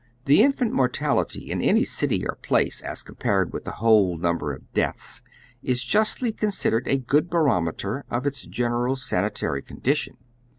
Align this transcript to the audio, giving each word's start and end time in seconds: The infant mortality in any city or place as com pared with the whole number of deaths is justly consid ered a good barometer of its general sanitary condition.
The 0.25 0.41
infant 0.41 0.71
mortality 0.73 1.51
in 1.51 1.61
any 1.61 1.83
city 1.83 2.25
or 2.25 2.33
place 2.41 2.81
as 2.81 3.03
com 3.03 3.17
pared 3.17 3.53
with 3.53 3.65
the 3.65 3.73
whole 3.83 4.17
number 4.17 4.51
of 4.51 4.73
deaths 4.73 5.21
is 5.61 5.83
justly 5.83 6.31
consid 6.33 6.71
ered 6.73 6.87
a 6.87 6.97
good 6.97 7.29
barometer 7.29 8.03
of 8.09 8.25
its 8.25 8.47
general 8.47 8.95
sanitary 8.95 9.61
condition. 9.61 10.17